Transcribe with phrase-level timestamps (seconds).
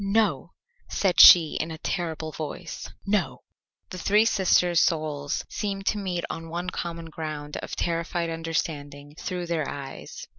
[0.03, 0.53] "No,"
[0.89, 2.89] said she in a terrible voice.
[3.05, 3.43] "No."
[3.91, 9.45] The three sisters' souls seemed to meet on one common ground of terrified understanding through
[9.45, 10.25] their eyes.